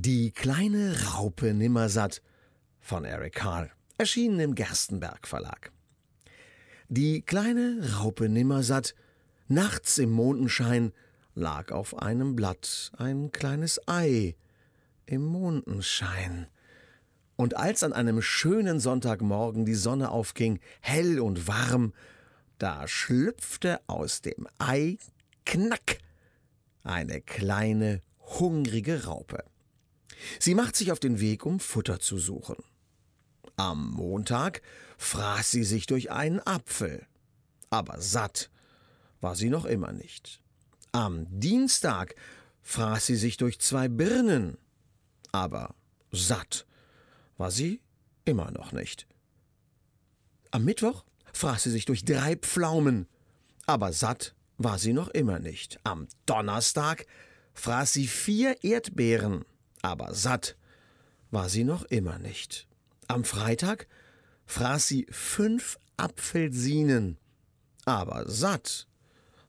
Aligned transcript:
Die 0.00 0.30
kleine 0.30 0.94
Raupe 1.08 1.52
Nimmersatt 1.52 2.22
von 2.78 3.04
Eric 3.04 3.34
Carl, 3.34 3.72
erschienen 3.98 4.38
im 4.38 4.54
Gerstenberg 4.54 5.26
Verlag. 5.26 5.72
Die 6.88 7.22
kleine 7.22 7.80
Raupe 7.96 8.28
Nimmersatt, 8.28 8.94
nachts 9.48 9.98
im 9.98 10.12
Mondenschein, 10.12 10.92
lag 11.34 11.72
auf 11.72 11.98
einem 12.00 12.36
Blatt 12.36 12.92
ein 12.96 13.32
kleines 13.32 13.80
Ei 13.88 14.36
im 15.06 15.24
Mondenschein. 15.24 16.46
Und 17.34 17.56
als 17.56 17.82
an 17.82 17.92
einem 17.92 18.22
schönen 18.22 18.78
Sonntagmorgen 18.78 19.64
die 19.64 19.74
Sonne 19.74 20.12
aufging, 20.12 20.60
hell 20.80 21.18
und 21.18 21.48
warm, 21.48 21.92
da 22.58 22.86
schlüpfte 22.86 23.80
aus 23.88 24.22
dem 24.22 24.46
Ei, 24.58 24.96
knack, 25.44 25.98
eine 26.84 27.20
kleine, 27.20 28.00
hungrige 28.20 29.06
Raupe. 29.06 29.42
Sie 30.48 30.54
macht 30.54 30.76
sich 30.76 30.92
auf 30.92 30.98
den 30.98 31.20
Weg, 31.20 31.44
um 31.44 31.60
Futter 31.60 32.00
zu 32.00 32.16
suchen. 32.16 32.56
Am 33.56 33.90
Montag 33.90 34.62
fraß 34.96 35.50
sie 35.50 35.62
sich 35.62 35.84
durch 35.84 36.10
einen 36.10 36.40
Apfel, 36.40 37.06
aber 37.68 38.00
satt 38.00 38.48
war 39.20 39.36
sie 39.36 39.50
noch 39.50 39.66
immer 39.66 39.92
nicht. 39.92 40.40
Am 40.90 41.26
Dienstag 41.28 42.14
fraß 42.62 43.04
sie 43.04 43.16
sich 43.16 43.36
durch 43.36 43.60
zwei 43.60 43.88
Birnen, 43.88 44.56
aber 45.32 45.74
satt 46.12 46.64
war 47.36 47.50
sie 47.50 47.82
immer 48.24 48.50
noch 48.50 48.72
nicht. 48.72 49.06
Am 50.50 50.64
Mittwoch 50.64 51.04
fraß 51.34 51.64
sie 51.64 51.70
sich 51.70 51.84
durch 51.84 52.06
drei 52.06 52.36
Pflaumen, 52.36 53.06
aber 53.66 53.92
satt 53.92 54.34
war 54.56 54.78
sie 54.78 54.94
noch 54.94 55.08
immer 55.08 55.40
nicht. 55.40 55.78
Am 55.84 56.08
Donnerstag 56.24 57.04
fraß 57.52 57.92
sie 57.92 58.06
vier 58.06 58.64
Erdbeeren, 58.64 59.44
aber 59.82 60.14
satt 60.14 60.56
war 61.30 61.48
sie 61.48 61.64
noch 61.64 61.84
immer 61.84 62.18
nicht. 62.18 62.66
Am 63.06 63.24
Freitag 63.24 63.86
fraß 64.46 64.86
sie 64.86 65.06
fünf 65.10 65.78
Apfelsinen, 65.96 67.18
aber 67.84 68.28
satt 68.28 68.86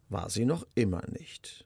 war 0.09 0.29
sie 0.29 0.45
noch 0.45 0.65
immer 0.75 1.03
nicht. 1.07 1.65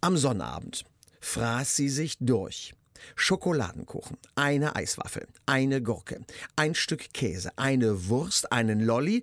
Am 0.00 0.16
Sonnabend 0.16 0.84
fraß 1.20 1.76
sie 1.76 1.88
sich 1.88 2.16
durch. 2.18 2.74
Schokoladenkuchen, 3.14 4.18
eine 4.34 4.76
Eiswaffel, 4.76 5.26
eine 5.46 5.82
Gurke, 5.82 6.20
ein 6.56 6.74
Stück 6.74 7.12
Käse, 7.14 7.50
eine 7.56 8.08
Wurst, 8.08 8.52
einen 8.52 8.80
Lolli, 8.80 9.22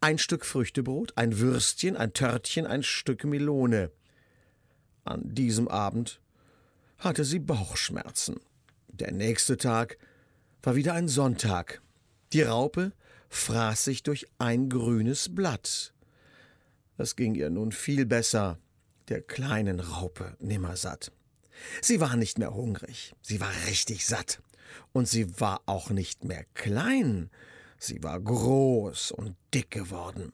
ein 0.00 0.18
Stück 0.18 0.44
Früchtebrot, 0.44 1.12
ein 1.16 1.38
Würstchen, 1.38 1.96
ein 1.96 2.12
Törtchen, 2.12 2.66
ein 2.66 2.82
Stück 2.82 3.24
Melone. 3.24 3.90
An 5.04 5.22
diesem 5.34 5.68
Abend 5.68 6.20
hatte 6.98 7.24
sie 7.24 7.38
Bauchschmerzen. 7.38 8.40
Der 8.88 9.12
nächste 9.12 9.56
Tag 9.56 9.98
war 10.62 10.74
wieder 10.74 10.94
ein 10.94 11.08
Sonntag. 11.08 11.82
Die 12.32 12.42
Raupe 12.42 12.92
fraß 13.28 13.84
sich 13.84 14.02
durch 14.02 14.26
ein 14.38 14.68
grünes 14.68 15.34
Blatt. 15.34 15.92
Es 16.98 17.16
ging 17.16 17.34
ihr 17.34 17.50
nun 17.50 17.72
viel 17.72 18.06
besser, 18.06 18.58
der 19.08 19.20
kleinen 19.20 19.80
Raupe 19.80 20.36
nimmersatt. 20.40 21.12
Sie 21.80 22.00
war 22.00 22.16
nicht 22.16 22.38
mehr 22.38 22.54
hungrig, 22.54 23.14
sie 23.22 23.40
war 23.40 23.52
richtig 23.68 24.06
satt. 24.06 24.42
Und 24.92 25.08
sie 25.08 25.40
war 25.40 25.62
auch 25.66 25.90
nicht 25.90 26.24
mehr 26.24 26.44
klein, 26.54 27.30
sie 27.78 28.02
war 28.02 28.20
groß 28.20 29.12
und 29.12 29.36
dick 29.54 29.70
geworden. 29.70 30.32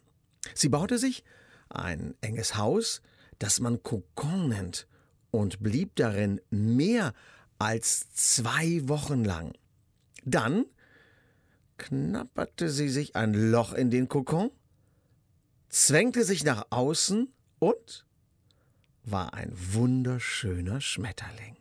Sie 0.54 0.68
baute 0.68 0.98
sich 0.98 1.22
ein 1.68 2.14
enges 2.20 2.56
Haus, 2.56 3.02
das 3.38 3.60
man 3.60 3.82
Kokon 3.82 4.48
nennt, 4.48 4.86
und 5.32 5.60
blieb 5.60 5.96
darin 5.96 6.40
mehr 6.50 7.12
als 7.58 8.12
zwei 8.12 8.86
Wochen 8.88 9.24
lang. 9.24 9.52
Dann 10.24 10.66
knapperte 11.78 12.68
sie 12.68 12.88
sich 12.88 13.16
ein 13.16 13.34
Loch 13.34 13.72
in 13.72 13.90
den 13.90 14.06
Kokon, 14.06 14.52
zwängte 15.68 16.22
sich 16.22 16.44
nach 16.44 16.66
außen 16.70 17.32
und 17.58 18.06
war 19.02 19.34
ein 19.34 19.52
wunderschöner 19.52 20.80
Schmetterling. 20.80 21.56